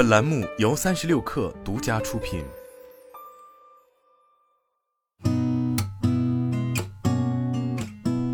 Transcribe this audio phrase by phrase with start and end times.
[0.00, 2.42] 本栏目由三十六氪独家出品。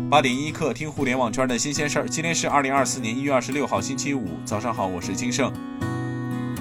[0.09, 2.07] 八点一刻，听互联网圈的新鲜事儿。
[2.07, 5.51] 今天是二零二四年一月二十六号，星期五，早上好，我是金盛。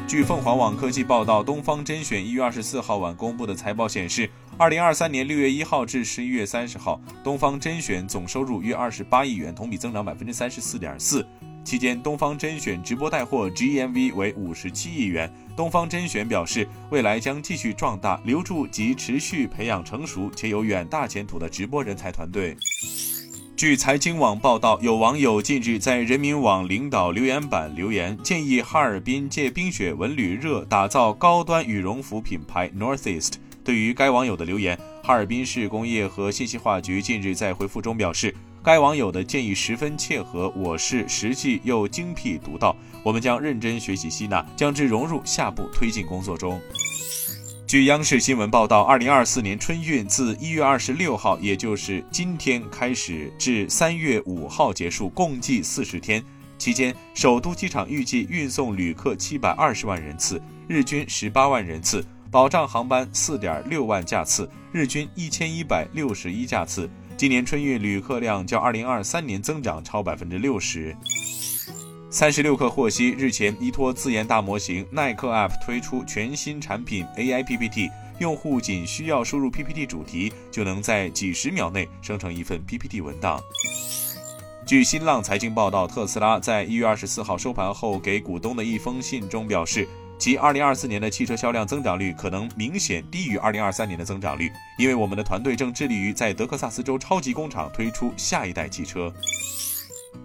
[0.09, 4.29] 据凤凰网科技报道，东方甄选一月二十四号晚公布的财报显示，
[4.59, 11.25] 二零二三年六月一号至十一月三十号，东方甄选总收入约二十八亿元，同比增长百分之三十四点四。
[11.67, 15.29] 期间，东方甄选直播带货 GMV 为五十七亿元。
[15.57, 22.57] 东方甄选表示，未来将继续壮大、留住及持续培养成熟且有远大前途的直播人才团队。
[23.57, 33.33] 据财经网报道，有网友近日在人民网领导留言板留言，建议哈尔滨借冰雪文旅热打造高端羽绒服品牌 Northeast。
[33.65, 38.33] 对于该网友的留言，哈尔滨市工业和信息化局近日在回复中表示，
[38.67, 46.61] 该网友的建议十分切合我市实际又精辟独到，我们将认真学习吸纳，将之融入下步推进工作中。
[47.65, 56.21] 据央视新闻报道，二零二四年春运自一月二十六号，也就是今天开始，至三月五号结束，共计四十天。
[56.59, 62.01] 期间，首都机场预计运送旅客七百二十万人次，日均十八万人次；
[62.33, 66.91] 保障航班四点六万架次，日均一千一百六十一架次。
[67.19, 70.95] 今年春运旅客量较二零二三年增长超百分之六十。
[72.11, 83.41] 三十六氪获悉，日前依托自研大模型耐克 App 推出全新产品 AI PPT，用户仅需要输入 PPT 主题，就能在几十秒内生成一份 PPT 文档。
[84.67, 99.13] 据新浪财经报道，特斯拉在一月二十四号收盘后给股东的一封信中表示，其二零二四年的汽车销量增长率可能明显低于二零二三年的增长率，因为我们的团队正致力于在德克萨斯州超级工厂推出下一代汽车。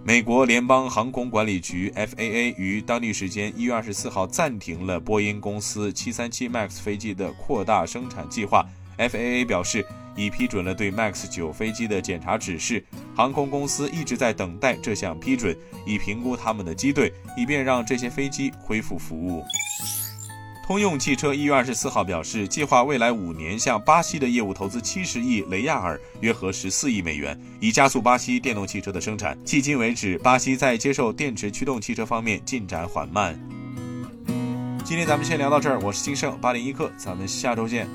[0.02, 8.64] 美国联邦航空管理局 （FAA） 于当地时间一月二十四号暂停了波音公司七三七 MAX 飞机的扩大生产计划。
[8.98, 12.84] FAA 表示，已批准了对 MAX 九飞机的检查指示，
[13.14, 15.56] 航空公司一直在等待这项批准，
[15.86, 19.42] 以评估他们的机队，以便让这些飞机恢复服务。
[20.64, 29.36] 通用汽车一月二十四号表示，计划未来五年向巴西的业务投资七十亿雷亚尔，约合十四亿美元，以加速巴西电动汽车的生产。
[29.44, 33.38] 迄今为止，巴西在接受电池驱动汽车方面进展缓慢。
[34.84, 37.88] 今天咱们先聊到这儿，我是金盛八点一刻，咱们下周见。